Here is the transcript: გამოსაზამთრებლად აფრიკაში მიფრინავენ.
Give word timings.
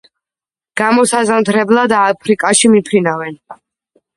გამოსაზამთრებლად 0.81 1.93
აფრიკაში 1.99 2.73
მიფრინავენ. 2.77 3.39